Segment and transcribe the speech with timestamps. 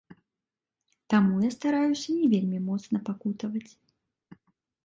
[1.13, 3.67] Таму я стараюся не вельмі моцна пакутаваць.